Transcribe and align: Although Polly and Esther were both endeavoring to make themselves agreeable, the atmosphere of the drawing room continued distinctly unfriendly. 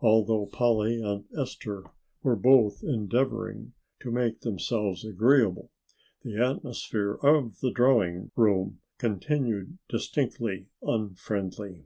Although 0.00 0.46
Polly 0.46 1.02
and 1.02 1.24
Esther 1.36 1.86
were 2.22 2.36
both 2.36 2.84
endeavoring 2.84 3.72
to 4.00 4.12
make 4.12 4.42
themselves 4.42 5.04
agreeable, 5.04 5.72
the 6.22 6.36
atmosphere 6.38 7.14
of 7.14 7.58
the 7.58 7.72
drawing 7.72 8.30
room 8.36 8.78
continued 8.98 9.78
distinctly 9.88 10.68
unfriendly. 10.82 11.82